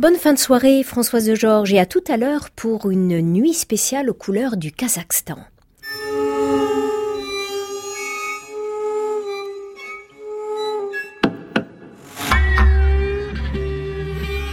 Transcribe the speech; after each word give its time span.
Bonne 0.00 0.16
fin 0.16 0.32
de 0.32 0.38
soirée, 0.38 0.82
Françoise 0.82 1.34
Georges, 1.34 1.74
et 1.74 1.78
à 1.78 1.84
tout 1.84 2.02
à 2.08 2.16
l'heure 2.16 2.48
pour 2.56 2.90
une 2.90 3.20
nuit 3.20 3.52
spéciale 3.52 4.08
aux 4.08 4.14
couleurs 4.14 4.56
du 4.56 4.72
Kazakhstan. 4.72 5.36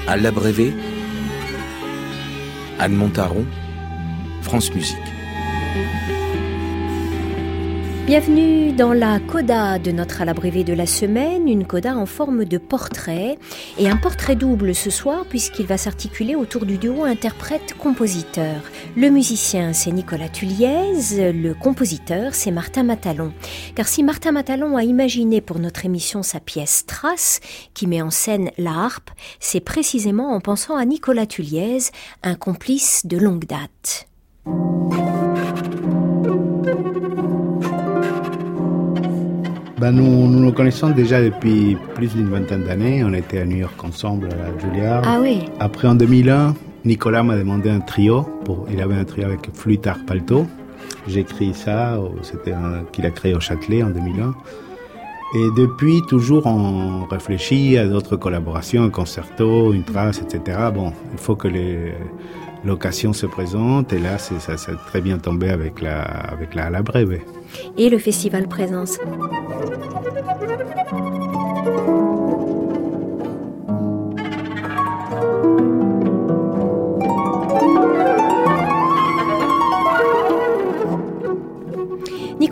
À 0.05 0.17
l'abrévé, 0.17 0.73
Anne 2.77 2.95
Montaron, 2.95 3.45
France 4.41 4.75
Musique. 4.75 4.97
Bienvenue 8.07 8.71
dans 8.71 8.93
la 8.93 9.19
coda 9.19 9.79
de 9.79 9.91
notre 9.91 10.21
à 10.21 10.25
de 10.25 10.71
la 10.71 10.85
semaine, 10.85 11.49
une 11.49 11.67
coda 11.67 11.97
en 11.97 12.05
forme 12.05 12.45
de 12.45 12.57
portrait 12.57 13.37
et 13.77 13.89
un 13.89 13.97
portrait 13.97 14.37
double 14.37 14.73
ce 14.73 14.89
soir 14.89 15.25
puisqu'il 15.25 15.65
va 15.65 15.77
s'articuler 15.77 16.33
autour 16.33 16.65
du 16.65 16.77
duo 16.77 17.03
interprète-compositeur. 17.03 18.61
Le 18.95 19.09
musicien 19.09 19.73
c'est 19.73 19.91
Nicolas 19.91 20.29
Tulliez, 20.29 21.33
le 21.33 21.51
compositeur 21.51 22.33
c'est 22.33 22.51
Martin 22.51 22.83
Matalon. 22.83 23.33
Car 23.75 23.89
si 23.89 24.03
Martin 24.03 24.31
Matalon 24.31 24.77
a 24.77 24.83
imaginé 24.83 25.41
pour 25.41 25.59
notre 25.59 25.85
émission 25.85 26.23
sa 26.23 26.39
pièce 26.39 26.85
Trace 26.85 27.41
qui 27.73 27.87
met 27.87 28.01
en 28.01 28.09
scène 28.09 28.51
la 28.57 28.71
harpe, 28.71 29.09
c'est 29.41 29.59
précisément 29.59 30.33
en 30.33 30.39
pensant 30.39 30.77
à 30.77 30.85
Nicolas 30.85 31.25
Tulliez, 31.25 31.79
un 32.23 32.35
complice 32.35 33.05
de 33.05 33.17
longue 33.17 33.47
date. 33.47 34.07
Ben, 39.79 39.91
nous, 39.91 40.27
nous 40.27 40.39
nous 40.39 40.51
connaissons 40.51 40.89
déjà 40.89 41.21
depuis 41.21 41.77
plus 41.93 42.15
d'une 42.15 42.29
vingtaine 42.29 42.63
d'années. 42.63 43.03
On 43.03 43.13
était 43.13 43.41
à 43.41 43.45
New 43.45 43.57
York 43.57 43.83
ensemble 43.83 44.29
à 44.29 44.59
Juilliard. 44.59 45.03
Ah 45.05 45.19
oui. 45.21 45.45
Après, 45.59 45.87
en 45.87 45.93
2001, 45.93 46.55
Nicolas 46.83 47.21
m'a 47.21 47.37
demandé 47.37 47.69
un 47.69 47.79
trio. 47.79 48.23
Pour, 48.43 48.65
il 48.71 48.81
avait 48.81 48.95
un 48.95 49.05
trio 49.05 49.25
avec 49.25 49.53
flûte, 49.53 49.85
harpe, 49.85 50.09
alto. 50.09 50.47
J'ai 51.07 51.19
écrit 51.19 51.53
ça, 51.53 51.99
c'était 52.23 52.53
qu'il 52.91 53.05
a 53.05 53.11
créé 53.11 53.35
au 53.35 53.39
Châtelet 53.39 53.83
en 53.83 53.91
2001. 53.91 54.33
Et 55.35 55.47
depuis, 55.55 56.01
toujours, 56.07 56.47
on 56.47 57.05
réfléchit 57.05 57.77
à 57.77 57.85
d'autres 57.85 58.15
collaborations, 58.15 58.83
un 58.83 58.89
concerto, 58.89 59.73
une 59.73 59.83
trace, 59.83 60.21
etc. 60.21 60.57
Bon, 60.73 60.91
il 61.11 61.19
faut 61.19 61.35
que 61.35 61.49
l'occasion 62.63 63.13
se 63.13 63.25
présente. 63.25 63.93
Et 63.93 63.99
là, 63.99 64.17
ça 64.17 64.57
s'est 64.57 64.71
très 64.87 65.01
bien 65.01 65.17
tombé 65.17 65.49
avec 65.49 65.81
la, 65.81 66.01
avec 66.01 66.55
la, 66.55 66.69
la 66.69 66.81
brève 66.81 67.19
et 67.77 67.89
le 67.89 67.97
festival 67.97 68.47
Présence. 68.47 68.97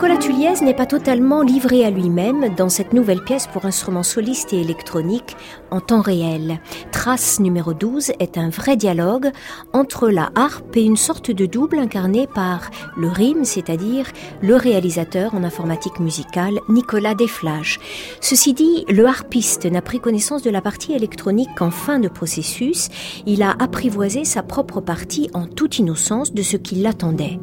Nicolas 0.06 0.22
Tulliez 0.22 0.62
n'est 0.62 0.76
pas 0.76 0.86
totalement 0.86 1.42
livré 1.42 1.84
à 1.84 1.90
lui-même 1.90 2.54
dans 2.54 2.70
cette 2.70 2.94
nouvelle 2.94 3.24
pièce 3.24 3.48
pour 3.48 3.66
instruments 3.66 4.04
solistes 4.04 4.54
et 4.54 4.62
électroniques 4.62 5.36
en 5.72 5.80
temps 5.80 6.02
réel. 6.02 6.60
Trace 6.92 7.40
numéro 7.40 7.74
12 7.74 8.12
est 8.20 8.38
un 8.38 8.50
vrai 8.50 8.78
dialogue 8.78 9.32
entre 9.74 10.10
la 10.10 10.30
harpe 10.36 10.78
et 10.78 10.84
une 10.84 10.96
sorte 10.96 11.32
de 11.32 11.48
double 11.48 11.80
incarné 11.80 12.28
par 12.28 12.70
le 12.96 13.08
rime, 13.08 13.46
c'est-à-dire 13.46 14.06
le 14.44 14.56
réalisateur 14.56 15.34
en 15.34 15.44
informatique 15.44 16.00
musicale 16.00 16.60
Nicolas 16.70 17.16
Desflages. 17.16 17.80
Ceci 18.22 18.54
dit, 18.54 18.86
le 18.88 19.08
harpiste 19.08 19.66
n'a 19.66 19.82
pris 19.82 20.00
connaissance 20.00 20.44
de 20.44 20.52
la 20.52 20.62
partie 20.62 20.94
électronique 20.94 21.50
qu'en 21.58 21.72
fin 21.72 21.98
de 21.98 22.10
processus, 22.10 22.90
il 23.26 23.42
a 23.42 23.56
apprivoisé 23.58 24.24
sa 24.24 24.44
propre 24.44 24.82
partie 24.82 25.32
en 25.34 25.48
toute 25.48 25.80
innocence 25.80 26.32
de 26.32 26.44
ce 26.44 26.58
qui 26.58 26.76
l'attendait. 26.76 27.40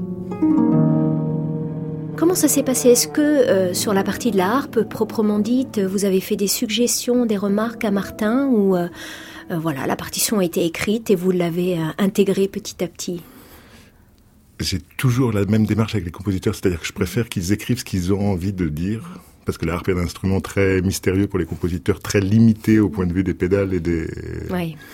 Comment 2.22 2.36
ça 2.36 2.46
s'est 2.46 2.62
passé? 2.62 2.90
Est-ce 2.90 3.08
que 3.08 3.20
euh, 3.20 3.74
sur 3.74 3.92
la 3.92 4.04
partie 4.04 4.30
de 4.30 4.36
la 4.36 4.54
harpe 4.54 4.84
proprement 4.84 5.40
dite, 5.40 5.80
vous 5.80 6.04
avez 6.04 6.20
fait 6.20 6.36
des 6.36 6.46
suggestions, 6.46 7.26
des 7.26 7.36
remarques 7.36 7.84
à 7.84 7.90
Martin 7.90 8.46
ou 8.46 8.76
euh, 8.76 8.86
euh, 9.50 9.58
voilà, 9.58 9.88
la 9.88 9.96
partition 9.96 10.38
a 10.38 10.44
été 10.44 10.64
écrite 10.64 11.10
et 11.10 11.16
vous 11.16 11.32
l'avez 11.32 11.78
intégrée 11.98 12.46
petit 12.46 12.84
à 12.84 12.86
petit? 12.86 13.24
J'ai 14.60 14.78
toujours 14.98 15.32
la 15.32 15.44
même 15.46 15.66
démarche 15.66 15.96
avec 15.96 16.04
les 16.04 16.12
compositeurs, 16.12 16.54
c'est-à-dire 16.54 16.78
que 16.78 16.86
je 16.86 16.92
préfère 16.92 17.28
qu'ils 17.28 17.50
écrivent 17.50 17.80
ce 17.80 17.84
qu'ils 17.84 18.12
ont 18.12 18.30
envie 18.30 18.52
de 18.52 18.68
dire 18.68 19.18
parce 19.44 19.58
que 19.58 19.66
la 19.66 19.74
harpe 19.74 19.88
est 19.88 19.94
un 19.94 20.04
instrument 20.04 20.40
très 20.40 20.80
mystérieux 20.80 21.26
pour 21.26 21.40
les 21.40 21.44
compositeurs, 21.44 21.98
très 21.98 22.20
limité 22.20 22.78
au 22.78 22.88
point 22.88 23.06
de 23.06 23.12
vue 23.12 23.24
des 23.24 23.34
pédales 23.34 23.74
et 23.74 23.80
des 23.80 24.06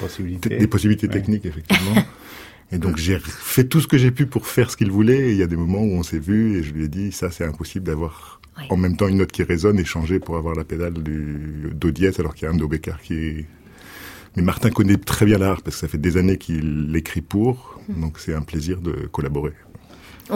possibilités, 0.01 0.57
des 0.57 0.67
possibilités 0.67 1.09
techniques, 1.09 1.45
effectivement. 1.45 1.93
Et 2.71 2.79
donc 2.79 2.99
j'ai 2.99 3.19
fait 3.21 3.65
tout 3.65 3.81
ce 3.81 3.87
que 3.87 3.97
j'ai 3.97 4.11
pu 4.11 4.27
pour 4.27 4.47
faire 4.47 4.71
ce 4.71 4.77
qu'il 4.77 4.91
voulait. 4.91 5.31
Et 5.31 5.33
il 5.33 5.39
y 5.39 5.43
a 5.43 5.47
des 5.47 5.57
moments 5.57 5.83
où 5.83 5.93
on 5.93 6.03
s'est 6.03 6.19
vu 6.19 6.59
et 6.59 6.63
je 6.63 6.73
lui 6.73 6.85
ai 6.85 6.89
dit 6.89 7.13
ça 7.13 7.31
c'est 7.31 7.45
impossible 7.45 7.87
d'avoir 7.87 8.41
en 8.71 8.77
même 8.77 8.97
temps 8.97 9.09
une 9.09 9.19
note 9.19 9.33
qui 9.33 9.43
résonne 9.43 9.79
et 9.79 9.85
changer 9.85 10.19
pour 10.19 10.37
avoir 10.37 10.55
la 10.55 10.65
pédale 10.65 10.95
du 10.95 11.71
do 11.75 11.91
dièse 11.91 12.21
alors 12.21 12.35
qu'il 12.35 12.47
y 12.47 12.51
a 12.51 12.55
un 12.55 12.57
do 12.57 12.69
bécard 12.69 13.01
qui 13.01 13.15
est. 13.15 13.47
Mais 14.37 14.43
Martin 14.43 14.71
connaît 14.71 14.99
très 14.99 15.25
bien 15.25 15.39
l'art 15.39 15.63
parce 15.63 15.77
que 15.77 15.81
ça 15.81 15.89
fait 15.89 15.99
des 15.99 16.17
années 16.17 16.37
qu'il 16.37 16.93
l'écrit 16.93 17.23
pour. 17.23 17.81
Mmh. 17.89 18.01
Donc 18.01 18.19
c'est 18.19 18.35
un 18.35 18.43
plaisir 18.43 18.81
de 18.81 18.93
collaborer 19.11 19.55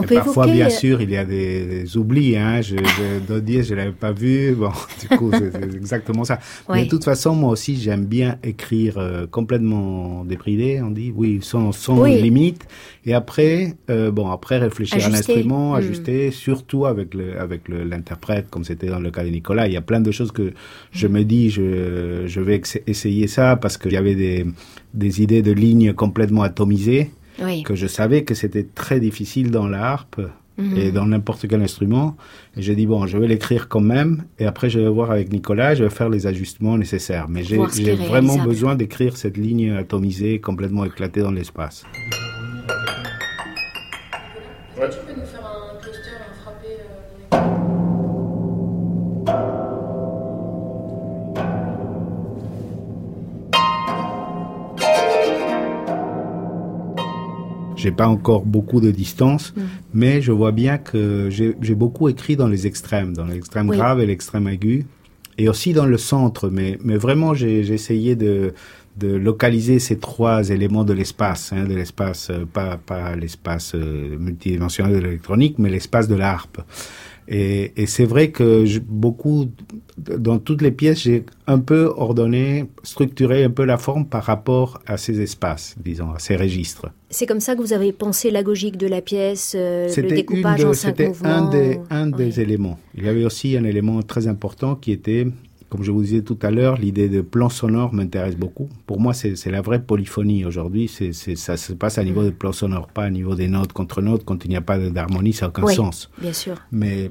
parfois, 0.01 0.47
bien 0.47 0.71
sûr, 0.71 1.01
il 1.03 1.11
y 1.11 1.17
a 1.17 1.25
des, 1.25 1.97
oublis. 1.97 2.37
Hein. 2.37 2.61
Je, 2.61 2.77
je, 2.77 3.63
je 3.63 3.75
l'avais 3.75 3.93
pas 3.93 4.13
vu. 4.13 4.55
Bon, 4.55 4.71
du 5.01 5.17
coup, 5.17 5.31
c'est 5.33 5.55
exactement 5.77 6.25
ça. 6.25 6.39
Mais 6.69 6.85
de 6.85 6.89
toute 6.89 7.05
façon, 7.05 7.35
moi 7.35 7.51
aussi, 7.51 7.77
j'aime 7.77 8.07
bien 8.07 8.39
écrire 8.43 8.99
euh, 8.99 9.27
complètement 9.27 10.25
débridé. 10.25 10.81
On 10.83 10.91
dit, 10.91 11.13
oui, 11.15 11.41
sans, 11.43 11.73
sans 11.73 12.05
limite. 12.05 12.67
Et 13.05 13.15
après, 13.15 13.75
euh, 13.91 14.11
bon, 14.11 14.31
après 14.31 14.59
réfléchir 14.59 15.05
à 15.05 15.09
l'instrument, 15.09 15.73
hmm. 15.73 15.77
ajuster, 15.77 16.31
surtout 16.31 16.87
avec 16.87 17.15
le, 17.15 17.39
avec 17.39 17.69
l'interprète, 17.69 18.49
comme 18.51 18.65
c'était 18.65 18.87
dans 18.89 19.01
le 19.01 19.11
cas 19.11 19.25
de 19.25 19.31
Nicolas. 19.31 19.67
Il 19.67 19.73
y 19.73 19.77
a 19.77 19.83
plein 19.83 20.01
de 20.01 20.11
choses 20.11 20.33
que 20.33 20.53
je 20.93 21.07
me 21.07 21.25
dis, 21.25 21.51
je, 21.51 22.25
je 22.27 22.41
vais 22.41 22.61
essayer 22.87 23.27
ça 23.27 23.57
parce 23.57 23.77
qu'il 23.77 23.93
y 23.93 23.97
avait 23.97 24.15
des, 24.15 24.47
des 24.95 25.23
idées 25.23 25.43
de 25.43 25.53
lignes 25.53 25.93
complètement 25.93 26.43
atomisées 26.43 27.11
que 27.65 27.75
je 27.75 27.87
savais 27.87 28.25
que 28.25 28.35
c'était 28.35 28.65
très 28.65 29.01
difficile 29.01 29.51
dans 29.51 29.67
la 29.67 29.85
harpe 29.85 30.21
mhm. 30.59 30.77
et 30.77 30.93
dans 30.93 31.07
n'importe 31.07 31.47
quel 31.49 31.63
instrument. 31.63 32.17
Et 32.57 32.63
j'ai 32.63 32.75
dit, 32.75 32.87
bon, 32.87 33.07
je 33.07 33.19
vais 33.19 33.27
l'écrire 33.27 33.69
quand 33.69 33.81
même, 33.81 34.25
et 34.39 34.47
après 34.47 34.71
je 34.71 34.79
vais 34.81 34.89
voir 34.89 35.11
avec 35.11 35.33
Nicolas, 35.33 35.75
je 35.75 35.85
vais 35.85 35.91
faire 35.91 36.09
les 36.09 36.27
ajustements 36.27 36.79
nécessaires. 36.79 37.29
Mais 37.29 37.45
j'ai 37.45 37.57
vraiment 37.95 38.39
besoin 38.39 38.75
d'écrire 38.75 39.17
cette 39.17 39.37
ligne 39.37 39.73
atomisée, 39.73 40.41
complètement 40.41 40.85
éclatée 40.85 41.21
dans 41.21 41.31
l'espace. 41.31 41.85
J'ai 57.83 57.91
pas 57.91 58.09
encore 58.09 58.45
beaucoup 58.45 58.81
de 58.81 58.91
distance, 58.91 59.53
mm. 59.57 59.61
mais 59.95 60.23
je 60.23 60.33
vois 60.33 60.53
bien 60.53 60.79
que 60.79 61.29
j'ai 61.31 61.75
beaucoup 61.75 62.09
écrit 62.09 62.37
dans 62.37 62.49
les 62.49 62.67
extrêmes, 62.67 63.13
dans 63.13 63.27
l'extrême 63.27 63.69
grave 63.69 64.01
et 64.01 64.07
l'extrême 64.07 64.49
aigu, 64.49 64.87
et 65.39 65.49
aussi 65.49 65.73
dans 65.73 65.87
le 65.87 65.99
centre. 65.99 66.49
Mais, 66.49 66.79
mais 66.85 66.97
vraiment, 66.97 67.35
j'ai 67.35 67.61
essayé 67.73 68.15
de, 68.17 68.55
de 68.97 69.09
localiser 69.09 69.79
ces 69.79 69.99
trois 69.99 70.51
éléments 70.51 70.85
de 70.85 70.93
l'espace, 70.93 71.53
hein, 71.53 71.65
de 71.65 71.75
l'espace, 71.75 72.29
euh, 72.31 72.45
pas, 72.45 72.77
pas 72.77 73.17
l'espace 73.17 73.75
euh, 73.75 74.19
multidimensionnel 74.19 74.95
de 74.95 74.99
l'électronique, 74.99 75.59
mais 75.59 75.71
l'espace 75.71 76.09
de 76.09 76.15
l'harpe. 76.15 76.61
Et, 77.29 77.73
et 77.77 77.87
c'est 77.87 78.05
vrai 78.05 78.31
que 78.31 78.65
je, 78.67 78.81
beaucoup, 78.81 79.47
dans 79.97 80.39
toutes 80.39 80.63
les 80.63 80.73
pièces, 80.73 81.03
j'ai 81.03 81.25
un 81.47 81.59
peu 81.59 81.93
ordonné, 81.97 82.67
structuré 82.83 83.45
un 83.45 83.51
peu 83.51 83.65
la 83.65 83.79
forme 83.79 84.07
par 84.07 84.25
rapport 84.25 84.81
à 84.87 84.97
ces 84.97 85.21
espaces, 85.21 85.77
disons, 85.83 86.13
à 86.13 86.19
ces 86.19 86.37
registres. 86.37 86.89
C'est 87.11 87.27
comme 87.27 87.41
ça 87.41 87.55
que 87.55 87.61
vous 87.61 87.73
avez 87.73 87.93
pensé 87.93 88.31
la 88.31 88.43
logique 88.43 88.77
de 88.77 88.87
la 88.87 89.03
pièce, 89.03 89.55
euh, 89.57 89.89
le 89.97 90.09
découpage 90.09 90.65
en 90.65 90.73
cinq 90.73 90.99
mouvements 90.99 91.13
C'était 91.13 91.25
un 91.29 91.51
des, 91.51 91.81
un 91.91 92.07
des 92.07 92.41
éléments. 92.41 92.79
Il 92.97 93.05
y 93.05 93.09
avait 93.09 93.25
aussi 93.25 93.57
un 93.57 93.65
élément 93.65 94.03
très 94.03 94.27
important 94.27 94.75
qui 94.75 94.93
était 94.93 95.27
comme 95.73 95.85
je 95.85 95.91
vous 95.91 96.03
disais 96.03 96.21
tout 96.21 96.37
à 96.43 96.51
l'heure, 96.51 96.77
l'idée 96.77 97.09
de 97.09 97.23
plan 97.23 97.49
sonore 97.49 97.95
m'intéresse 97.95 98.37
beaucoup. 98.37 98.69
Pour 98.85 99.01
moi, 99.01 99.15
c'est 99.15 99.51
la 99.51 99.63
vraie 99.63 99.83
polyphonie 99.83 100.45
aujourd'hui. 100.45 100.87
Ça 100.87 101.57
se 101.57 101.73
passe 101.73 101.97
à 101.97 102.05
niveau 102.05 102.23
de 102.25 102.29
plan 102.29 102.53
sonore, 102.53 102.89
pas 102.89 103.05
à 103.05 103.09
niveau 103.11 103.35
des 103.35 103.49
notes 103.49 103.73
contre 103.73 104.03
notes. 104.03 104.23
Quand 104.27 104.45
il 104.45 104.51
n'y 104.51 104.57
a 104.57 104.61
pas 104.61 104.79
d'harmonie, 104.79 105.33
ça 105.33 105.47
n'a 105.47 105.49
aucun 105.49 105.63
oui, 105.63 105.75
sens. 105.75 106.11
Bien 106.21 106.35
sûr. 106.35 106.57
Mais 106.73 107.11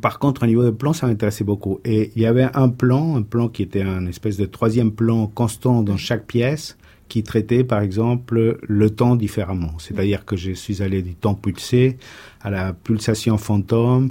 par 0.00 0.18
contre, 0.18 0.42
au 0.42 0.46
niveau 0.46 0.64
de 0.64 0.70
plan, 0.70 0.92
ça 0.92 1.06
m'intéressait 1.06 1.44
beaucoup. 1.44 1.78
Et 1.84 2.10
il 2.16 2.22
y 2.22 2.26
avait 2.26 2.48
un 2.52 2.68
plan, 2.68 3.14
un 3.14 3.22
plan 3.22 3.46
qui 3.46 3.62
était 3.62 3.82
un 3.82 4.06
espèce 4.08 4.36
de 4.38 4.46
troisième 4.46 4.90
plan 4.90 5.28
constant 5.28 5.84
dans 5.84 5.96
chaque 5.96 6.26
pièce, 6.26 6.76
qui 7.12 7.22
traitait, 7.22 7.62
par 7.62 7.82
exemple, 7.82 8.58
le 8.66 8.90
temps 8.90 9.16
différemment. 9.16 9.74
C'est-à-dire 9.78 10.24
que 10.24 10.34
je 10.34 10.50
suis 10.52 10.82
allé 10.82 11.02
du 11.02 11.14
temps 11.14 11.34
pulsé 11.34 11.98
à 12.40 12.50
la 12.50 12.72
pulsation 12.72 13.36
fantôme, 13.36 14.10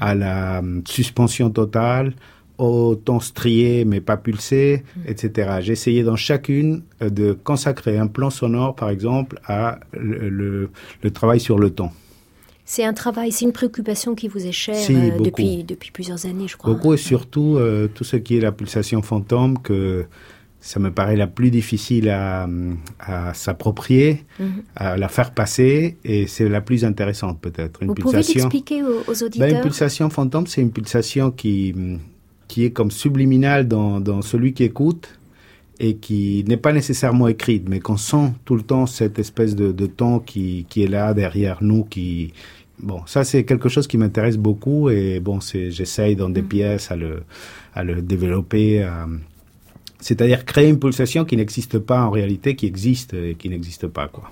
à 0.00 0.14
la 0.14 0.58
hum, 0.58 0.82
suspension 0.86 1.48
totale, 1.48 2.12
autant 2.58 3.20
strié 3.20 3.84
mais 3.84 4.00
pas 4.00 4.16
pulsé, 4.16 4.84
mm. 4.96 5.00
etc. 5.06 5.50
J'ai 5.60 5.72
essayé 5.72 6.02
dans 6.02 6.16
chacune 6.16 6.82
euh, 7.02 7.10
de 7.10 7.32
consacrer 7.32 7.98
un 7.98 8.06
plan 8.06 8.30
sonore, 8.30 8.74
par 8.74 8.90
exemple, 8.90 9.40
à 9.46 9.80
le, 9.92 10.70
travail 11.12 11.40
sur 11.40 11.58
le 11.58 11.70
temps. 11.70 11.92
C'est 12.64 12.84
un 12.84 12.92
travail, 12.92 13.32
c'est 13.32 13.44
une 13.44 13.52
préoccupation 13.52 14.14
qui 14.14 14.28
vous 14.28 14.46
est 14.46 14.52
chère 14.52 14.76
euh, 14.90 15.18
depuis, 15.18 15.64
depuis 15.64 15.90
plusieurs 15.90 16.26
années, 16.26 16.48
je 16.48 16.56
crois. 16.56 16.72
Beaucoup 16.72 16.94
et 16.94 16.96
surtout 16.96 17.56
euh, 17.56 17.88
tout 17.92 18.04
ce 18.04 18.16
qui 18.16 18.36
est 18.36 18.40
la 18.40 18.52
pulsation 18.52 19.02
fantôme 19.02 19.60
que 19.60 20.06
ça 20.60 20.78
me 20.78 20.92
paraît 20.92 21.16
la 21.16 21.26
plus 21.26 21.50
difficile 21.50 22.08
à, 22.08 22.46
s'approprier, 23.34 24.24
mhm. 24.38 24.62
à 24.76 24.96
la 24.96 25.08
faire 25.08 25.32
passer, 25.32 25.98
et 26.04 26.28
c'est 26.28 26.48
la 26.48 26.60
plus 26.60 26.84
intéressante 26.84 27.40
peut-être. 27.40 27.84
Vous 27.84 27.94
pouvez 27.94 28.18
l'expliquer 28.18 28.84
aux, 28.84 29.02
ben, 29.08 29.24
auditeurs? 29.26 29.48
Une 29.48 29.60
pulsation 29.60 30.08
fantôme, 30.08 30.46
c'est 30.46 30.62
une 30.62 30.70
pulsation 30.70 31.32
qui, 31.32 31.74
qui 32.52 32.66
est 32.66 32.70
comme 32.70 32.90
subliminale 32.90 33.66
dans, 33.66 33.98
dans 33.98 34.20
celui 34.20 34.52
qui 34.52 34.64
écoute 34.64 35.18
et 35.80 35.96
qui 35.96 36.44
n'est 36.46 36.58
pas 36.58 36.74
nécessairement 36.74 37.26
écrite, 37.28 37.66
mais 37.66 37.80
qu'on 37.80 37.96
sent 37.96 38.34
tout 38.44 38.56
le 38.56 38.62
temps 38.62 38.84
cette 38.84 39.18
espèce 39.18 39.56
de, 39.56 39.72
de 39.72 39.86
ton 39.86 40.18
qui, 40.18 40.66
qui 40.68 40.82
est 40.84 40.86
là 40.86 41.14
derrière 41.14 41.58
nous, 41.62 41.84
qui, 41.84 42.34
Bon, 42.78 43.00
ça 43.06 43.24
c'est 43.24 43.44
quelque 43.44 43.70
chose 43.70 43.86
qui 43.86 43.96
m'intéresse 43.96 44.36
beaucoup 44.36 44.90
et 44.90 45.18
bon, 45.20 45.40
c'est 45.40 45.70
j'essaye 45.70 46.14
dans 46.14 46.28
des 46.28 46.42
mhm. 46.42 46.48
pièces 46.48 46.90
à 46.90 46.96
le 46.96 47.22
à 47.74 47.84
le 47.84 48.02
développer, 48.02 48.86
c'est-à-dire 50.00 50.44
créer 50.44 50.68
une 50.68 50.78
pulsation 50.78 51.24
qui 51.24 51.36
n'existe 51.36 51.78
pas 51.78 52.02
en 52.02 52.10
réalité, 52.10 52.54
qui 52.54 52.66
existe 52.66 53.14
et 53.14 53.34
qui 53.38 53.48
n'existe 53.48 53.86
pas, 53.86 54.08
quoi. 54.08 54.30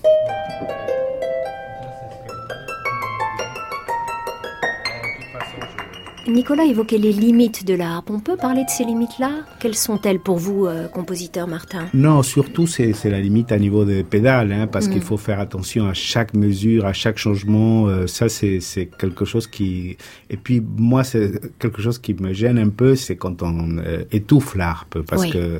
Nicolas 6.33 6.65
évoquait 6.65 6.99
les 6.99 7.13
limites 7.13 7.67
de 7.67 7.75
l'art. 7.75 8.03
On 8.09 8.21
peut 8.21 8.37
parler 8.37 8.65
de 8.65 8.71
ces 8.71 8.85
limites-là? 8.85 9.31
Quelles 9.59 9.75
sont-elles 9.75 10.21
pour 10.21 10.39
vous, 10.39 10.67
euh, 10.67 10.89
compositeur 10.89 11.47
Martin? 11.47 11.87
Non, 11.95 12.23
surtout 12.23 12.67
c'est 12.67 12.95
la 13.05 13.21
limite 13.21 13.53
à 13.53 13.59
niveau 13.59 13.85
des 13.85 14.03
pédales, 14.03 14.53
hein, 14.53 14.67
parce 14.67 14.89
qu'il 14.89 14.99
mm. 14.99 15.03
faut 15.03 15.17
faire 15.17 15.41
attention 15.41 15.87
à 15.87 15.95
chaque 15.95 16.35
mesure, 16.35 16.87
à 16.87 16.93
chaque 16.93 17.19
changement. 17.19 17.87
Euh, 17.87 18.07
ça, 18.07 18.29
c'est 18.29 18.61
quelque 18.99 19.25
chose 19.25 19.47
qui... 19.47 19.97
Et 20.29 20.37
puis 20.37 20.63
moi, 20.77 21.05
c'est 21.05 21.41
quelque 21.59 21.83
chose 21.83 21.99
qui 21.99 22.15
me 22.15 22.33
gêne 22.33 22.59
un 22.59 22.71
peu, 22.71 22.95
c'est 22.95 23.17
quand 23.17 23.43
on 23.43 23.79
euh, 23.79 24.05
étouffe 24.13 24.55
l'harpe, 24.55 25.01
parce 25.03 25.27
que 25.27 25.59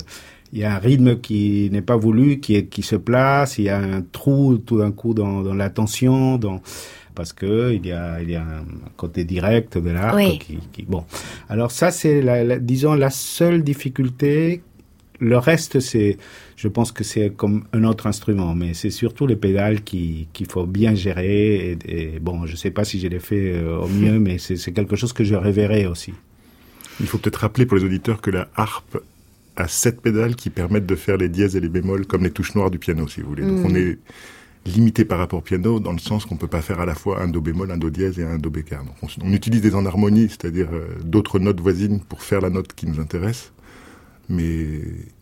il 0.53 0.59
y 0.59 0.65
a 0.65 0.75
un 0.75 0.79
rythme 0.79 1.21
qui 1.21 1.69
n'est 1.71 1.81
pas 1.81 1.97
voulu, 1.97 2.41
qui, 2.41 2.57
est, 2.57 2.67
qui 2.67 2.83
se 2.83 2.97
place, 2.97 3.59
il 3.59 3.65
y 3.67 3.69
a 3.69 3.79
un 3.79 4.03
trou 4.03 4.59
tout 4.59 4.79
d'un 4.79 4.91
coup 4.91 5.15
dans, 5.15 5.43
dans 5.43 5.55
l'attention, 5.55 6.39
dans 6.39 6.61
parce 7.15 7.33
que 7.33 7.73
il 7.73 7.87
y 7.87 7.93
a, 7.93 8.21
il 8.23 8.31
y 8.31 8.37
a 8.37 8.43
un 8.43 8.65
côté 8.97 9.25
direct 9.25 9.79
de 9.79 9.91
l'art 9.91 10.17
qui, 10.19 10.59
qui, 10.73 10.83
bon. 10.83 11.05
Alors 11.49 11.71
ça, 11.71 11.91
c'est 11.91 12.21
la, 12.23 12.59
disons 12.59 12.95
la 12.95 13.11
seule 13.11 13.63
difficulté. 13.63 14.63
Le 15.19 15.37
reste, 15.37 15.81
c'est, 15.81 16.17
je 16.57 16.67
pense 16.69 16.93
que 16.93 17.05
c'est 17.05 17.31
comme 17.37 17.65
un 17.75 17.85
autre 17.85 18.07
instrument, 18.07 18.55
mais 18.55 18.73
c'est 18.73 18.91
surtout 18.91 19.27
les 19.27 19.37
pédales 19.37 19.83
qu'il 19.83 20.27
faut 20.49 20.65
bien 20.65 20.95
gérer. 20.95 21.77
Et, 21.87 22.19
bon, 22.21 22.47
je 22.47 22.57
sais 22.57 22.71
pas 22.71 22.85
si 22.85 22.99
je 22.99 23.07
l'ai 23.07 23.19
fait 23.19 23.53
euh, 23.53 23.79
au 23.79 23.89
mieux, 24.03 24.19
mais 24.19 24.39
c'est 24.39 24.73
quelque 24.73 24.97
chose 24.97 25.13
que 25.13 25.25
je 25.25 25.35
reverrai 25.35 25.87
aussi. 25.87 26.15
Il 27.01 27.07
faut 27.07 27.19
peut-être 27.19 27.37
rappeler 27.37 27.67
pour 27.67 27.77
les 27.77 27.85
auditeurs 27.85 28.21
que 28.21 28.31
la 28.31 28.49
harpe 28.55 28.99
a 29.57 29.69
sept 29.69 30.01
pédales 30.01 30.37
qui 30.37 30.49
permettent 30.49 30.87
de 30.87 30.97
faire 30.97 31.17
les 31.19 31.29
dièses 31.29 31.55
et 31.55 31.61
les 31.61 31.69
bémols 31.69 32.07
comme 32.07 32.23
les 32.23 32.31
touches 32.31 32.55
noires 32.55 32.71
du 32.71 32.79
piano, 32.79 33.07
si 33.09 33.21
vous 33.21 33.29
voulez. 33.29 33.43
Donc 33.43 33.65
on 33.65 33.71
mm. 33.71 33.77
est 33.77 33.99
limité 34.67 35.05
par 35.05 35.19
rapport 35.19 35.39
au 35.39 35.43
piano 35.43 35.81
dans 35.81 35.93
le 35.93 35.99
sens 35.99 36.27
qu'on 36.27 36.37
peut 36.37 36.47
pas 36.47 36.63
faire 36.63 36.81
à 36.81 36.87
la 36.87 36.95
fois 36.95 37.23
un 37.23 37.29
do 37.29 37.41
bémol, 37.41 37.71
un 37.71 37.79
do 37.79 37.91
dièse 37.91 38.19
et 38.19 38.25
un 38.25 38.39
do 38.39 38.51
bécard. 38.51 38.85
Donc 38.85 38.95
on, 39.23 39.33
utilise 39.33 39.63
des 39.63 39.75
enharmonies, 39.75 40.29
c'est-à-dire 40.29 40.69
euh, 40.73 40.87
d'autres 41.03 41.39
notes 41.39 41.61
voisines 41.61 42.01
pour 42.01 42.23
faire 42.23 42.41
la 42.41 42.51
note 42.51 42.73
qui 42.75 42.87
nous 42.87 43.01
intéresse, 43.01 43.53
mais 44.29 44.53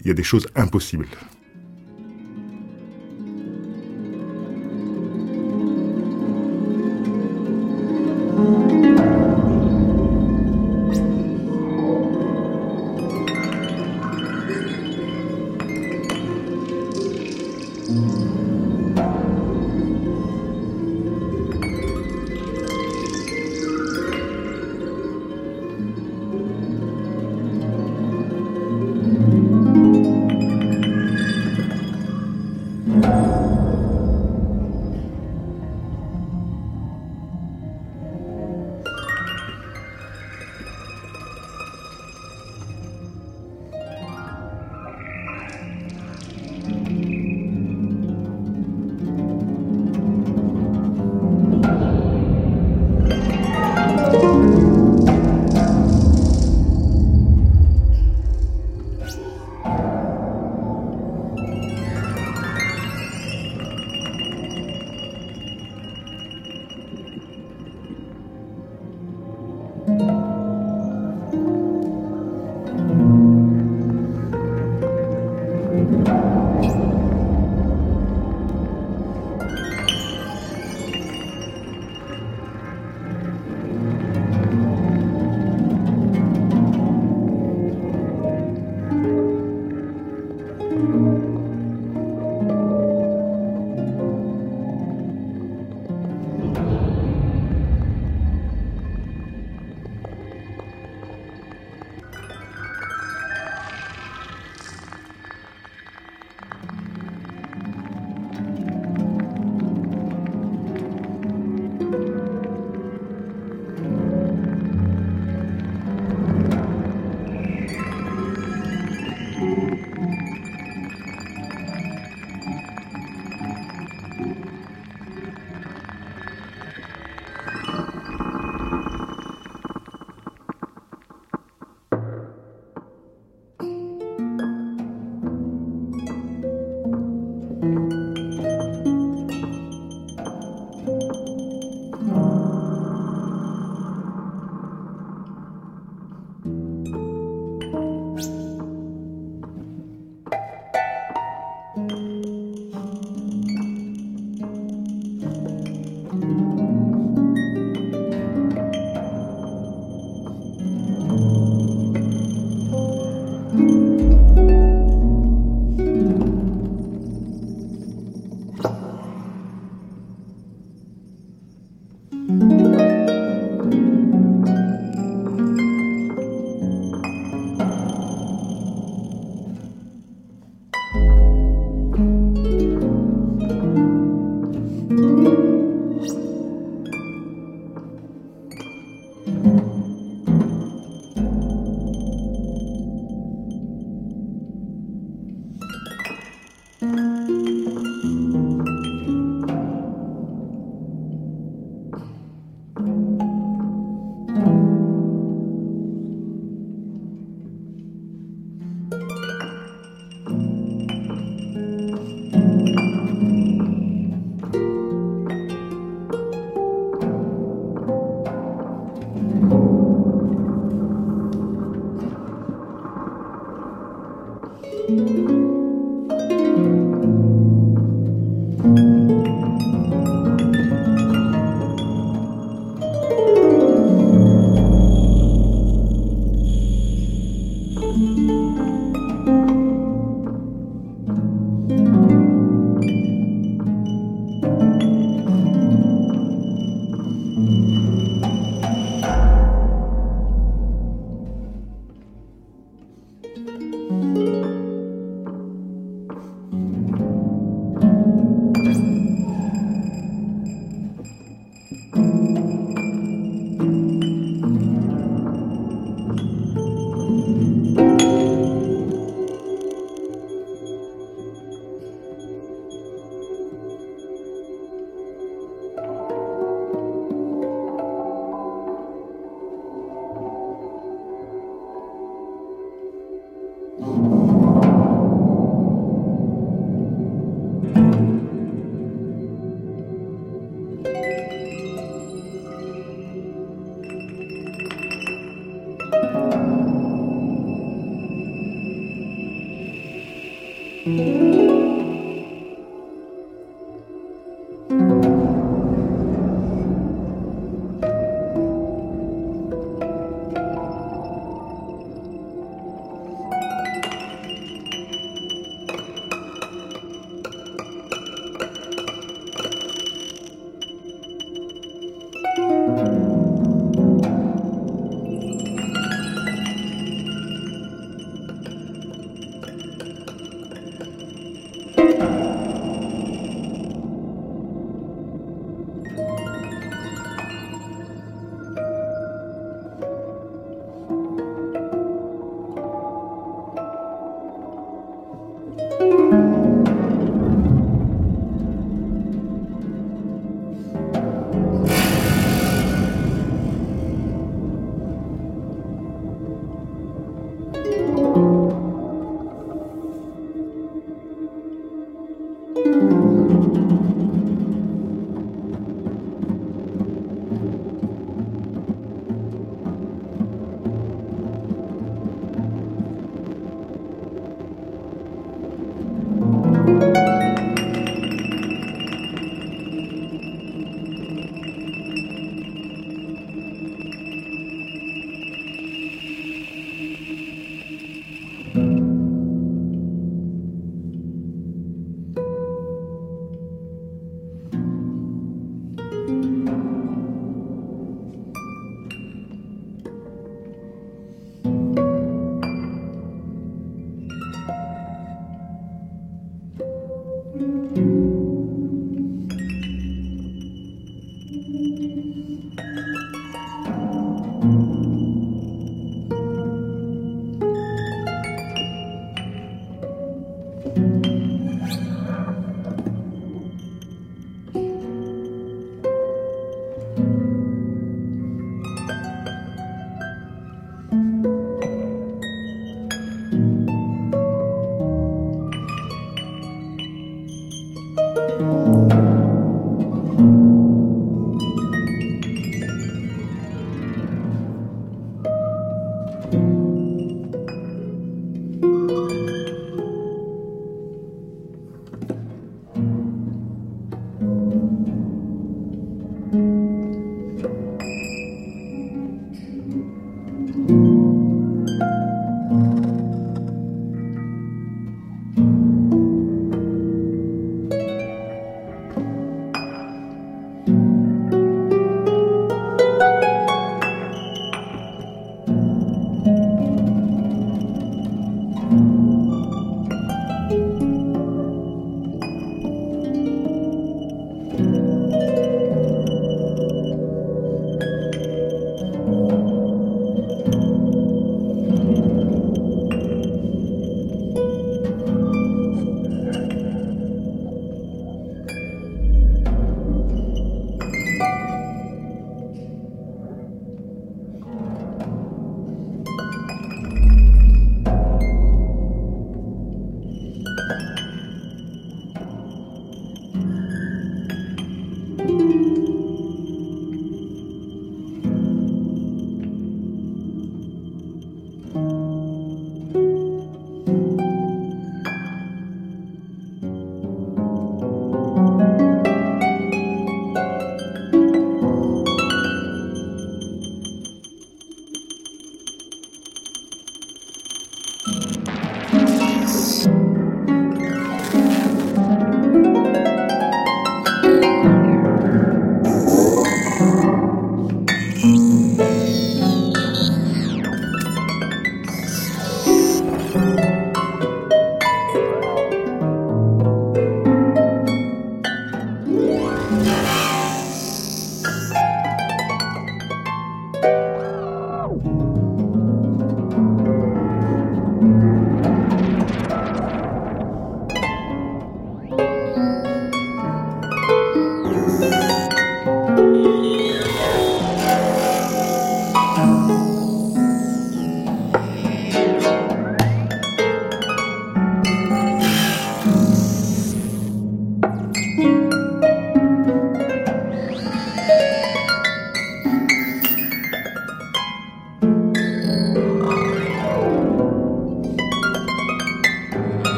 il 0.00 0.06
y 0.06 0.10
a 0.10 0.14
des 0.14 0.22
choses 0.22 0.48
impossibles. 0.54 1.06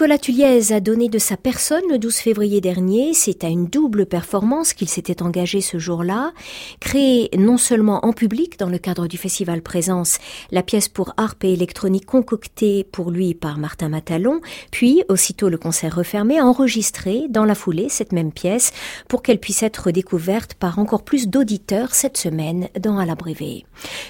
Nicolas 0.00 0.16
Tulliez 0.16 0.72
a 0.72 0.80
donné 0.80 1.10
de 1.10 1.18
sa 1.18 1.36
personne 1.36 1.82
le 1.90 1.98
12 1.98 2.14
février 2.14 2.62
dernier. 2.62 3.12
C'est 3.12 3.44
à 3.44 3.48
une 3.48 3.66
double 3.66 4.06
performance 4.06 4.72
qu'il 4.72 4.88
s'était 4.88 5.22
engagé 5.22 5.60
ce 5.60 5.78
jour-là. 5.78 6.32
Créé 6.80 7.28
non 7.36 7.58
seulement 7.58 8.02
en 8.06 8.14
public 8.14 8.58
dans 8.58 8.70
le 8.70 8.78
cadre 8.78 9.08
du 9.08 9.18
festival 9.18 9.60
Présence, 9.60 10.18
la 10.52 10.62
pièce 10.62 10.88
pour 10.88 11.12
harpe 11.18 11.44
et 11.44 11.52
électronique 11.52 12.06
concoctée 12.06 12.82
pour 12.82 13.10
lui 13.10 13.34
par 13.34 13.58
Martin 13.58 13.90
Matalon, 13.90 14.40
puis 14.70 15.02
aussitôt 15.10 15.50
le 15.50 15.58
concert 15.58 15.94
refermé, 15.94 16.40
enregistré 16.40 17.26
dans 17.28 17.44
la 17.44 17.54
foulée 17.54 17.90
cette 17.90 18.12
même 18.12 18.32
pièce 18.32 18.72
pour 19.06 19.20
qu'elle 19.20 19.38
puisse 19.38 19.62
être 19.62 19.90
découverte 19.90 20.54
par 20.54 20.78
encore 20.78 21.02
plus 21.02 21.28
d'auditeurs 21.28 21.94
cette 21.94 22.16
semaine 22.16 22.70
dans 22.80 22.98
À 22.98 23.04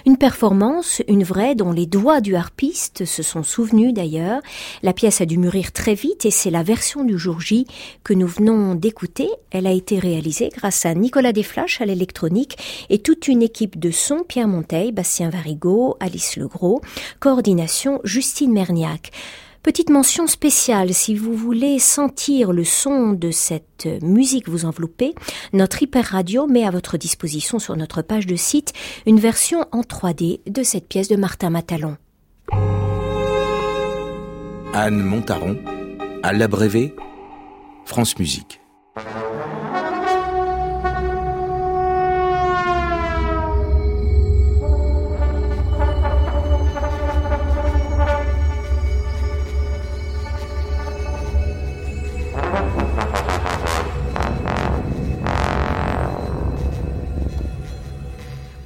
Une 0.07 0.18
performance, 0.18 1.03
une 1.09 1.24
vraie, 1.24 1.57
dont 1.57 1.72
les 1.72 1.87
doigts 1.87 2.20
du 2.20 2.37
harpiste 2.37 3.05
se 3.05 3.24
sont 3.24 3.42
souvenus 3.42 3.92
d'ailleurs. 3.92 4.40
La 4.85 4.92
pièce 4.92 5.20
a 5.20 5.26
dû 5.26 5.37
mûrir 5.37 5.72
très 5.80 5.94
vite 5.94 6.26
et 6.26 6.30
c'est 6.30 6.50
la 6.50 6.62
version 6.62 7.04
du 7.04 7.18
jour 7.18 7.40
J 7.40 7.66
que 8.04 8.12
nous 8.12 8.26
venons 8.26 8.74
d'écouter. 8.74 9.30
Elle 9.50 9.66
a 9.66 9.72
été 9.72 9.98
réalisée 9.98 10.50
grâce 10.54 10.84
à 10.84 10.92
Nicolas 10.92 11.32
Desflash 11.32 11.80
à 11.80 11.86
l'électronique 11.86 12.58
et 12.90 12.98
toute 12.98 13.28
une 13.28 13.40
équipe 13.40 13.78
de 13.78 13.90
son, 13.90 14.22
Pierre 14.22 14.46
Monteil, 14.46 14.92
Bastien 14.92 15.30
Varigo, 15.30 15.96
Alice 15.98 16.36
Legros, 16.36 16.82
coordination 17.18 17.98
Justine 18.04 18.52
Merniac. 18.52 19.10
Petite 19.62 19.88
mention 19.88 20.26
spéciale, 20.26 20.92
si 20.92 21.14
vous 21.14 21.32
voulez 21.32 21.78
sentir 21.78 22.52
le 22.52 22.64
son 22.64 23.12
de 23.12 23.30
cette 23.30 23.88
musique 24.02 24.50
vous 24.50 24.66
envelopper, 24.66 25.14
notre 25.54 25.82
Hyper 25.82 26.04
Radio 26.04 26.46
met 26.46 26.66
à 26.66 26.70
votre 26.70 26.98
disposition 26.98 27.58
sur 27.58 27.74
notre 27.74 28.02
page 28.02 28.26
de 28.26 28.36
site 28.36 28.74
une 29.06 29.18
version 29.18 29.64
en 29.72 29.80
3D 29.80 30.40
de 30.46 30.62
cette 30.62 30.88
pièce 30.88 31.08
de 31.08 31.16
Martin 31.16 31.48
Matalon. 31.48 31.96
Anne 34.72 35.02
Montaron, 35.02 35.56
à 36.22 36.33
l'abrévé, 36.33 36.94
France 37.85 38.16
Musique. 38.18 38.61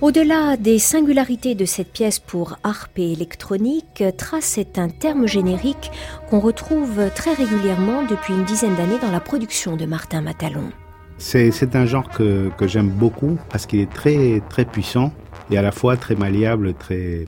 Au-delà 0.05 0.59
des 0.59 0.79
singularités 0.79 1.55
de 1.55 1.65
cette 1.65 1.91
pièce 1.91 2.19
pour 2.19 2.59
harpe 2.63 2.99
et 2.99 3.13
électronique, 3.13 4.05
trace 4.19 4.59
est 4.59 4.79
un 4.79 4.91
terme 4.91 5.27
générique 5.27 5.91
qu'on 6.29 6.41
retrouve 6.41 7.09
très 7.15 7.33
régulièrement 7.33 8.03
depuis 8.03 8.35
une 8.35 8.45
dizaine 8.45 8.75
d'années 8.75 8.99
dans 9.01 9.11
la 9.11 9.21
production 9.21 9.77
de 9.77 9.87
Martin 9.87 10.21
Matalon. 10.21 10.71
C'est 11.17 11.75
un 11.75 11.87
genre 11.87 12.11
que, 12.11 12.51
j'aime 12.67 12.91
beaucoup 12.91 13.39
parce 13.49 13.65
qu'il 13.65 13.81
est 13.81 13.91
très, 13.91 14.43
très 14.51 14.67
puissant 14.67 15.11
et 15.51 15.57
à 15.57 15.63
la 15.63 15.73
fois 15.73 15.97
très 15.97 16.17
malléable, 16.17 16.75
très, 16.75 17.25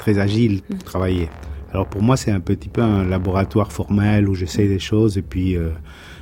très 0.00 0.18
agile 0.18 0.62
pour 0.62 0.74
mm. 0.74 0.82
travailler. 0.82 1.28
Alors 1.72 1.86
pour 1.86 2.02
moi, 2.02 2.16
c'est 2.16 2.32
un 2.32 2.40
petit 2.40 2.70
peu 2.70 2.82
un 2.82 3.04
laboratoire 3.04 3.70
formel 3.70 4.28
où 4.28 4.34
j'essaye 4.34 4.66
des 4.66 4.80
choses 4.80 5.16
et 5.16 5.22
puis 5.22 5.56
euh, 5.56 5.68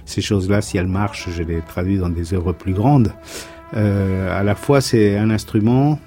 ces 0.05 0.21
choses-là, 0.21 0.61
si 0.61 0.77
elles 0.77 0.87
marchent, 0.87 1.31
je 1.31 1.43
les 1.43 1.63
traduis 1.63 1.97
dans 1.97 2.11
des 2.11 2.35
œuvres 2.35 2.53
plus 2.53 2.75
grandes. 2.75 3.11
Euh, 3.75 4.39
à 4.39 4.43
la 4.43 4.55
fois, 4.55 4.81
c'est 4.81 5.17
un 5.17 5.31
instrument 5.31 5.99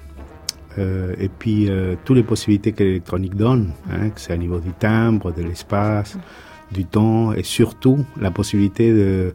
euh, 0.78 1.14
et 1.18 1.28
puis 1.28 1.68
euh, 1.68 1.96
toutes 2.04 2.16
les 2.16 2.22
possibilités 2.22 2.72
que 2.72 2.82
l'électronique 2.82 3.34
donne, 3.34 3.72
hein, 3.90 4.10
que 4.10 4.20
c'est 4.20 4.32
au 4.32 4.36
niveau 4.36 4.58
du 4.58 4.72
timbre, 4.72 5.32
de 5.32 5.42
l'espace, 5.42 6.16
du 6.70 6.84
temps 6.84 7.32
et 7.32 7.42
surtout 7.42 8.04
la 8.20 8.30
possibilité 8.30 8.92
de, 8.92 9.34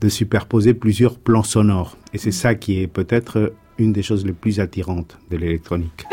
de 0.00 0.08
superposer 0.08 0.74
plusieurs 0.74 1.18
plans 1.18 1.42
sonores. 1.42 1.96
Et 2.12 2.18
c'est 2.18 2.32
ça 2.32 2.54
qui 2.54 2.80
est 2.80 2.86
peut-être 2.86 3.52
une 3.78 3.92
des 3.92 4.02
choses 4.02 4.24
les 4.26 4.32
plus 4.32 4.60
attirantes 4.60 5.18
de 5.30 5.36
l'électronique. 5.36 6.06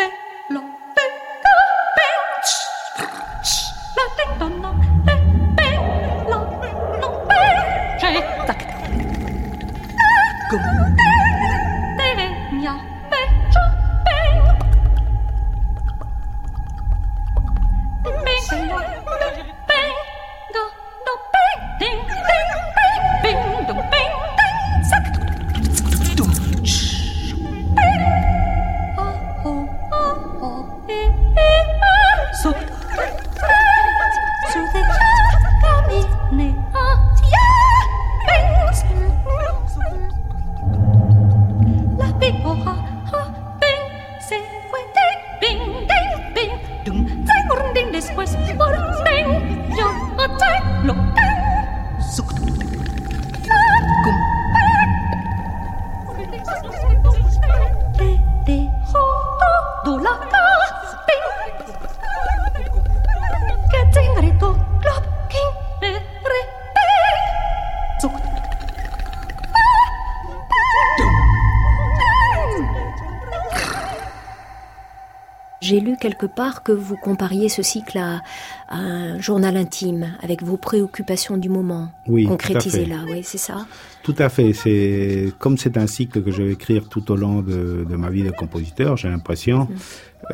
J'ai 75.67 75.81
lu 75.81 75.97
quelque 75.99 76.25
part 76.25 76.63
que 76.63 76.71
vous 76.71 76.95
compariez 76.95 77.49
ce 77.49 77.61
cycle 77.61 77.97
à, 77.97 78.21
un 78.69 79.19
journal 79.19 79.57
intime, 79.57 80.13
avec 80.21 80.41
vos 80.41 80.55
préoccupations 80.55 81.35
du 81.35 81.49
moment. 81.49 81.91
Oui, 82.07 82.23
concrétisées 82.23 82.85
là, 82.85 82.99
oui, 83.09 83.19
c'est 83.23 83.37
ça? 83.37 83.65
Tout 84.01 84.15
à 84.17 84.29
fait. 84.29 84.53
C'est 84.53 85.33
comme 85.39 85.57
c'est 85.57 85.75
un 85.77 85.87
cycle 85.87 86.23
que 86.23 86.31
je 86.31 86.41
vais 86.41 86.53
écrire 86.53 86.87
tout 86.87 87.11
au 87.11 87.17
long 87.17 87.41
de, 87.41 87.85
ma 87.97 88.09
vie 88.09 88.23
de 88.23 88.31
compositeur. 88.31 88.95
J'ai 88.95 89.09
l'impression. 89.09 89.63
Mm. 89.63 89.75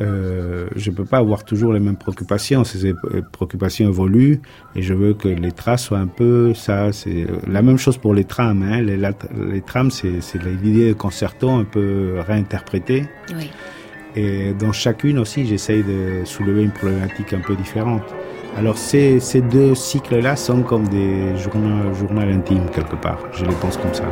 Euh, 0.02 0.68
je 0.76 0.90
peux 0.92 1.04
pas 1.04 1.18
avoir 1.18 1.44
toujours 1.44 1.72
les 1.72 1.80
mêmes 1.80 1.96
préoccupations. 1.96 2.62
Ces 2.62 2.94
préoccupations 3.32 3.88
évoluent 3.88 4.40
et 4.76 4.82
je 4.82 4.94
veux 4.94 5.14
que 5.14 5.26
les 5.26 5.52
traces 5.52 5.82
soient 5.86 5.98
un 5.98 6.06
peu 6.06 6.54
ça. 6.54 6.92
C'est 6.92 7.26
la 7.48 7.62
même 7.62 7.78
chose 7.78 7.98
pour 7.98 8.14
les 8.14 8.24
trams. 8.24 8.62
Hein. 8.62 8.82
Les, 8.82 8.96
les 8.96 9.60
trams, 9.62 9.90
c'est 9.90 10.20
l'idée 10.62 10.90
de 10.90 10.92
concerto 10.92 11.50
un 11.50 11.64
peu 11.64 12.20
réinterprétée. 12.24 13.08
Oui. 13.36 13.50
Et 14.16 14.52
dans 14.52 14.72
chacune 14.72 15.18
aussi, 15.18 15.46
j'essaye 15.46 15.82
de 15.82 16.24
soulever 16.24 16.62
une 16.62 16.70
problématique 16.70 17.32
un 17.32 17.40
peu 17.40 17.56
différente. 17.56 18.02
Alors 18.56 18.78
ces, 18.78 19.18
ces 19.18 19.40
deux 19.40 19.74
cycles-là 19.74 20.36
sont 20.36 20.62
comme 20.62 20.86
des 20.88 21.36
journaux, 21.36 21.92
journaux 21.94 22.20
intimes 22.20 22.70
quelque 22.72 22.96
part. 22.96 23.18
Je 23.32 23.44
les 23.44 23.54
pense 23.54 23.76
comme 23.76 23.94
ça. 23.94 24.04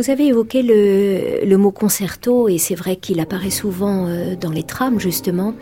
Vous 0.00 0.08
avez 0.08 0.28
évoqué 0.28 0.62
le, 0.62 1.44
le 1.46 1.56
mot 1.58 1.72
concerto 1.72 2.48
et 2.48 2.56
c'est 2.56 2.74
vrai 2.74 2.96
qu'il 2.96 3.20
apparaît 3.20 3.50
souvent 3.50 4.06
euh, 4.06 4.34
dans 4.34 4.48
les 4.48 4.62
trames 4.62 4.98
justement. 4.98 5.52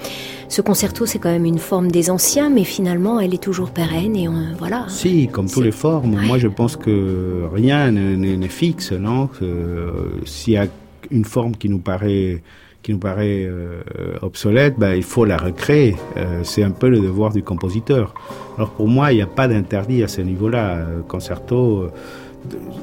Ce 0.48 0.62
concerto, 0.62 1.06
c'est 1.06 1.18
quand 1.18 1.32
même 1.32 1.44
une 1.44 1.58
forme 1.58 1.90
des 1.90 2.08
anciens, 2.08 2.48
mais 2.48 2.62
finalement, 2.62 3.18
elle 3.18 3.34
est 3.34 3.42
toujours 3.42 3.70
pérenne 3.70 4.14
et 4.14 4.28
on, 4.28 4.54
voilà. 4.56 4.84
Si, 4.86 5.26
comme 5.26 5.50
toutes 5.50 5.64
les 5.64 5.72
formes. 5.72 6.24
Moi, 6.24 6.38
je 6.38 6.46
pense 6.46 6.76
que 6.76 7.48
rien 7.52 7.90
n'est 7.90 8.48
fixe, 8.48 8.92
non. 8.92 9.28
S'il 10.24 10.52
y 10.52 10.56
a 10.56 10.68
une 11.10 11.24
forme 11.24 11.56
qui 11.56 11.68
nous 11.68 11.80
paraît 11.80 12.40
qui 12.82 12.92
nous 12.92 12.98
paraît 12.98 13.44
euh, 13.44 13.82
obsolète, 14.22 14.76
ben, 14.78 14.94
il 14.94 15.02
faut 15.02 15.24
la 15.24 15.36
recréer. 15.36 15.96
Euh, 16.16 16.40
c'est 16.44 16.62
un 16.62 16.70
peu 16.70 16.88
le 16.88 17.00
devoir 17.00 17.32
du 17.32 17.42
compositeur. 17.42 18.14
Alors 18.56 18.70
pour 18.70 18.86
moi, 18.86 19.12
il 19.12 19.16
n'y 19.16 19.22
a 19.22 19.26
pas 19.26 19.48
d'interdit 19.48 20.04
à 20.04 20.08
ce 20.08 20.20
niveau-là. 20.20 20.86
Concerto, 21.08 21.82
euh, 21.82 21.90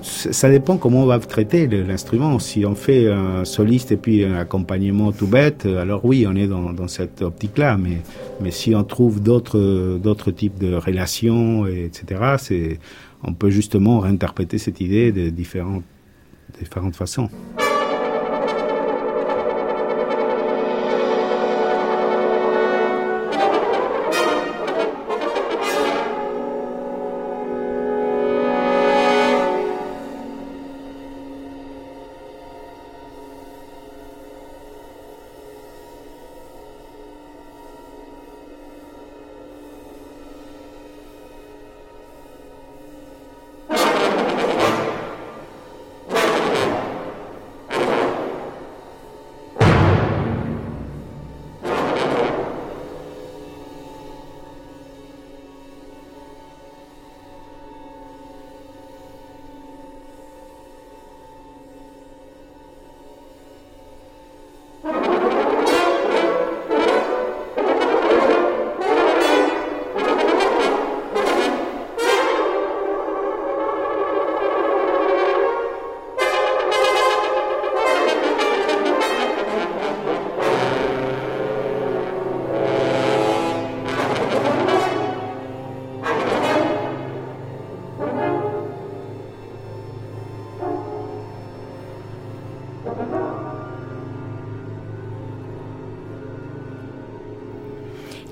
ça 0.01 0.49
dépend 0.49 0.78
comment 0.78 1.04
on 1.04 1.06
va 1.06 1.19
traiter 1.19 1.67
l'instrument. 1.67 2.39
Si 2.39 2.65
on 2.65 2.75
fait 2.75 3.12
un 3.12 3.45
soliste 3.45 3.91
et 3.91 3.97
puis 3.97 4.23
un 4.23 4.36
accompagnement 4.36 5.12
tout 5.12 5.28
bête, 5.28 5.65
alors 5.65 6.06
oui, 6.06 6.25
on 6.28 6.36
est 6.36 6.47
dans, 6.47 6.88
cette 6.88 7.21
optique-là. 7.21 7.78
Mais, 7.78 7.97
mais 8.41 8.51
si 8.51 8.75
on 8.75 8.84
trouve 8.84 9.21
d'autres 9.21 9.97
d'autres 10.01 10.32
types 10.32 10.60
de 10.60 10.75
relations, 10.75 11.65
etc., 11.67 12.21
on 13.23 13.34
peut 13.34 13.49
justement 13.49 13.99
réinterpréter 13.99 14.58
cette 14.58 14.82
idée 14.82 15.12
de 15.12 15.30
différentes 15.30 15.84
différentes 16.60 16.95
façons. 16.95 17.30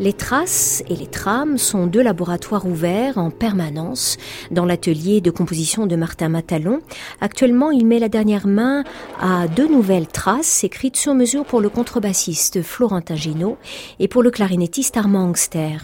Les 0.03 0.11
traces 0.11 0.83
et 0.89 0.97
les 0.97 1.07
trames 1.07 1.57
sont 1.57 1.87
deux 1.87 2.01
laboratoires 2.01 2.65
ouverts 2.65 3.17
en 3.17 3.31
permanence 3.31 4.17
dans 4.51 4.65
l'atelier 4.65 5.21
de 5.21 5.31
composition 5.31 5.87
de 5.87 5.95
Martin 5.95 6.27
Matalon. 6.27 6.81
Actuellement, 7.21 7.71
il 7.71 7.85
met 7.85 7.99
la 7.99 8.09
dernière 8.09 8.45
main 8.45 8.83
à 9.21 9.47
deux 9.47 9.69
nouvelles 9.69 10.07
traces 10.07 10.65
écrites 10.65 10.97
sur 10.97 11.15
mesure 11.15 11.45
pour 11.45 11.61
le 11.61 11.69
contrebassiste 11.69 12.63
Florentin 12.63 13.15
Gino 13.15 13.57
et 13.99 14.09
pour 14.09 14.23
le 14.23 14.29
clarinettiste 14.29 14.97
Armand 14.97 15.29
Angster. 15.29 15.77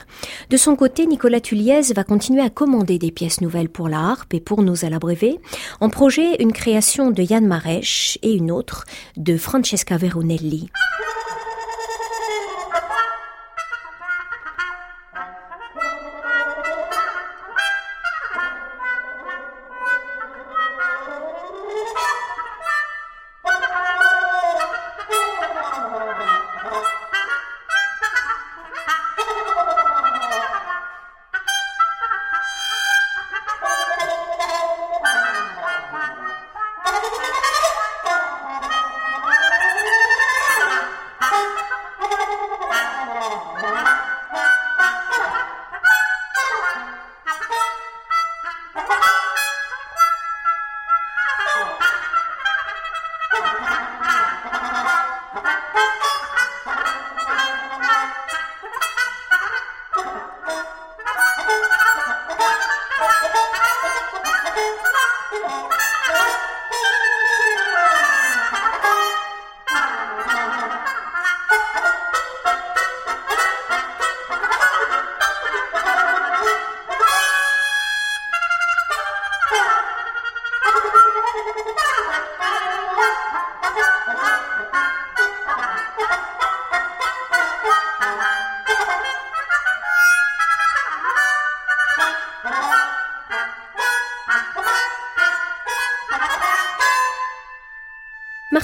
De 0.49 0.57
son 0.57 0.75
côté, 0.75 1.05
Nicolas 1.05 1.39
Tulliez 1.39 1.93
va 1.95 2.03
continuer 2.03 2.41
à 2.41 2.49
commander 2.49 2.99
des 2.99 3.11
pièces 3.11 3.39
nouvelles 3.39 3.69
pour 3.69 3.87
la 3.87 3.99
harpe 3.99 4.33
et 4.33 4.41
pour 4.41 4.63
nous 4.63 4.83
à 4.83 4.89
l'abreuver. 4.89 5.39
En 5.79 5.87
projet, 5.87 6.43
une 6.43 6.51
création 6.51 7.11
de 7.11 7.23
Yann 7.23 7.47
Marèche 7.47 8.19
et 8.21 8.33
une 8.33 8.51
autre 8.51 8.83
de 9.15 9.37
Francesca 9.37 9.95
Veronelli. 9.95 10.69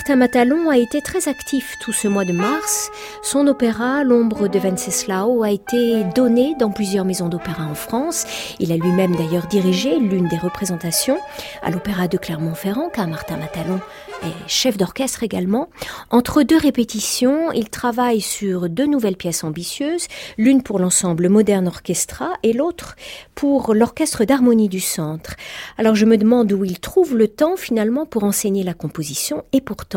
Martin 0.05 0.17
Matalon 0.17 0.69
a 0.69 0.77
été 0.77 1.01
très 1.01 1.27
actif 1.27 1.77
tout 1.81 1.91
ce 1.91 2.07
mois 2.07 2.25
de 2.25 2.31
mars. 2.31 2.91
Son 3.23 3.47
opéra, 3.47 4.03
L'ombre 4.03 4.47
de 4.47 4.59
Venceslau, 4.59 5.41
a 5.41 5.49
été 5.49 6.03
donné 6.13 6.53
dans 6.59 6.69
plusieurs 6.69 7.05
maisons 7.05 7.27
d'opéra 7.27 7.63
en 7.63 7.73
France. 7.73 8.27
Il 8.59 8.71
a 8.71 8.77
lui-même 8.77 9.15
d'ailleurs 9.15 9.47
dirigé 9.47 9.97
l'une 9.97 10.27
des 10.27 10.37
représentations 10.37 11.17
à 11.63 11.71
l'opéra 11.71 12.07
de 12.07 12.19
Clermont-Ferrand, 12.19 12.89
car 12.93 13.07
Martin 13.07 13.37
Matalon 13.37 13.79
est 14.21 14.47
chef 14.47 14.77
d'orchestre 14.77 15.23
également. 15.23 15.69
Entre 16.11 16.43
deux 16.43 16.59
répétitions, 16.59 17.51
il 17.51 17.71
travaille 17.71 18.21
sur 18.21 18.69
deux 18.69 18.85
nouvelles 18.85 19.17
pièces 19.17 19.43
ambitieuses, 19.43 20.05
l'une 20.37 20.61
pour 20.61 20.77
l'ensemble 20.77 21.29
Moderne 21.29 21.67
Orchestra 21.67 22.29
et 22.43 22.53
l'autre 22.53 22.95
pour 23.33 23.73
l'orchestre 23.73 24.23
d'harmonie 24.23 24.69
du 24.69 24.81
centre. 24.81 25.33
Alors 25.79 25.95
je 25.95 26.05
me 26.05 26.17
demande 26.17 26.51
où 26.53 26.63
il 26.63 26.79
trouve 26.79 27.17
le 27.17 27.27
temps 27.27 27.55
finalement 27.57 28.05
pour 28.05 28.23
enseigner 28.23 28.63
la 28.63 28.75
composition 28.75 29.43
et 29.51 29.61
pourtant 29.61 29.94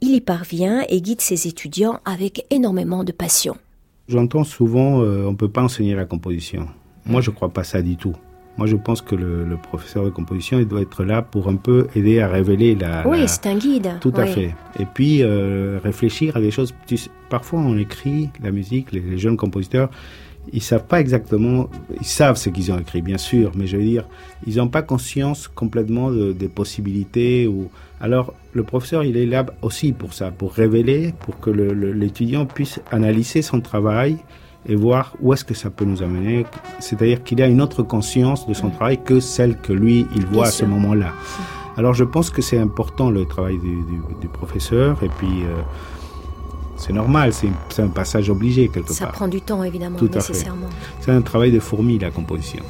il 0.00 0.14
y 0.14 0.20
parvient 0.20 0.84
et 0.88 1.00
guide 1.00 1.20
ses 1.20 1.46
étudiants 1.46 2.00
avec 2.04 2.46
énormément 2.50 3.04
de 3.04 3.12
passion. 3.12 3.56
J'entends 4.08 4.44
souvent 4.44 5.00
euh, 5.00 5.24
on 5.26 5.32
ne 5.32 5.36
peut 5.36 5.48
pas 5.48 5.62
enseigner 5.62 5.94
la 5.94 6.04
composition. 6.04 6.68
Moi 7.06 7.20
je 7.20 7.30
ne 7.30 7.34
crois 7.34 7.50
pas 7.50 7.64
ça 7.64 7.82
du 7.82 7.96
tout. 7.96 8.14
Moi, 8.56 8.68
je 8.68 8.76
pense 8.76 9.02
que 9.02 9.16
le, 9.16 9.56
professeur 9.56 10.04
de 10.04 10.10
composition, 10.10 10.60
il 10.60 10.68
doit 10.68 10.80
être 10.80 11.02
là 11.02 11.22
pour 11.22 11.48
un 11.48 11.56
peu 11.56 11.88
aider 11.96 12.20
à 12.20 12.28
révéler 12.28 12.76
la. 12.76 13.06
Oui, 13.06 13.24
c'est 13.26 13.46
un 13.46 13.56
guide. 13.56 13.94
Tout 14.00 14.12
à 14.16 14.26
fait. 14.26 14.54
Et 14.78 14.84
puis 14.86 15.22
euh, 15.22 15.80
réfléchir 15.82 16.36
à 16.36 16.40
des 16.40 16.52
choses. 16.52 16.72
Parfois, 17.30 17.60
on 17.60 17.76
écrit 17.76 18.30
la 18.42 18.52
musique, 18.52 18.92
les, 18.92 19.18
jeunes 19.18 19.36
compositeurs, 19.36 19.90
ils 20.52 20.62
savent 20.62 20.84
pas 20.84 21.00
exactement, 21.00 21.68
ils 22.00 22.06
savent 22.06 22.36
ce 22.36 22.48
qu'ils 22.50 22.70
ont 22.72 22.78
écrit, 22.78 23.02
bien 23.02 23.18
sûr, 23.18 23.52
mais 23.54 23.66
je 23.66 23.76
veux 23.76 23.82
dire, 23.82 24.06
ils 24.46 24.56
n'ont 24.56 24.68
pas 24.68 24.82
conscience 24.82 25.48
complètement 25.48 26.10
des 26.10 26.48
possibilités. 26.48 27.46
Ou 27.46 27.70
alors, 28.00 28.34
le 28.52 28.62
professeur, 28.62 29.04
il 29.04 29.16
est 29.16 29.26
là 29.26 29.46
aussi 29.62 29.92
pour 29.92 30.12
ça, 30.12 30.30
pour 30.30 30.52
révéler, 30.52 31.14
pour 31.20 31.40
que 31.40 31.50
l'étudiant 31.50 32.46
puisse 32.46 32.80
analyser 32.90 33.42
son 33.42 33.60
travail 33.60 34.18
et 34.66 34.76
voir 34.76 35.14
où 35.20 35.32
est-ce 35.32 35.44
que 35.44 35.54
ça 35.54 35.70
peut 35.70 35.84
nous 35.84 36.02
amener. 36.02 36.46
C'est-à-dire 36.80 37.22
qu'il 37.22 37.42
a 37.42 37.46
une 37.46 37.60
autre 37.60 37.82
conscience 37.82 38.46
de 38.46 38.54
son 38.54 38.70
travail 38.70 39.02
que 39.02 39.20
celle 39.20 39.56
que 39.56 39.72
lui, 39.72 40.06
il 40.14 40.26
voit 40.26 40.46
à 40.46 40.50
ce 40.50 40.64
moment-là. 40.64 41.12
Alors 41.76 41.94
je 41.94 42.04
pense 42.04 42.30
que 42.30 42.40
c'est 42.40 42.58
important 42.58 43.10
le 43.10 43.24
travail 43.24 43.58
du, 43.58 44.28
professeur 44.28 45.02
et 45.02 45.08
puis 45.08 45.42
euh, 45.42 45.60
c'est 46.76 46.92
normal, 46.92 47.32
c'est 47.32 47.82
un 47.82 47.88
passage 47.88 48.30
obligé 48.30 48.68
quelque 48.68 48.88
part. 48.88 48.96
Ça 48.96 49.06
prend 49.06 49.28
du 49.28 49.40
temps 49.40 49.62
évidemment, 49.62 49.98
Tout 49.98 50.08
nécessairement. 50.08 50.68
C'est 51.00 51.12
un 51.12 51.22
travail 51.22 51.52
de 51.52 51.60
fourmi 51.60 51.98
la 51.98 52.10
composition. 52.10 52.64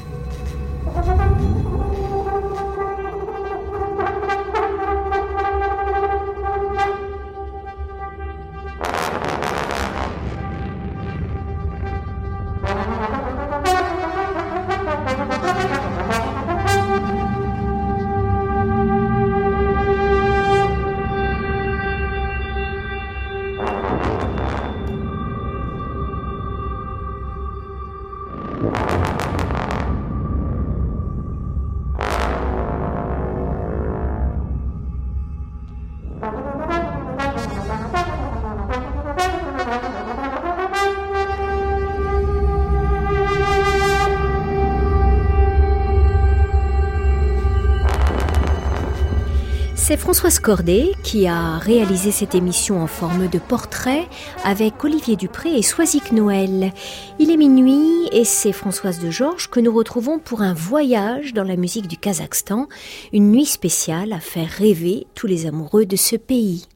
C'est 49.94 50.00
Françoise 50.00 50.40
Cordet 50.40 50.90
qui 51.04 51.28
a 51.28 51.56
réalisé 51.58 52.10
cette 52.10 52.34
émission 52.34 52.82
en 52.82 52.88
forme 52.88 53.28
de 53.28 53.38
portrait 53.38 54.08
avec 54.42 54.82
Olivier 54.82 55.14
Dupré 55.14 55.54
et 55.54 55.62
Soisic 55.62 56.10
Noël. 56.10 56.72
Il 57.20 57.30
est 57.30 57.36
minuit 57.36 58.08
et 58.10 58.24
c'est 58.24 58.50
Françoise 58.50 58.98
de 58.98 59.12
Georges 59.12 59.48
que 59.48 59.60
nous 59.60 59.72
retrouvons 59.72 60.18
pour 60.18 60.42
un 60.42 60.52
voyage 60.52 61.32
dans 61.32 61.44
la 61.44 61.54
musique 61.54 61.86
du 61.86 61.96
Kazakhstan, 61.96 62.66
une 63.12 63.30
nuit 63.30 63.46
spéciale 63.46 64.12
à 64.12 64.18
faire 64.18 64.50
rêver 64.50 65.06
tous 65.14 65.28
les 65.28 65.46
amoureux 65.46 65.86
de 65.86 65.94
ce 65.94 66.16
pays. 66.16 66.66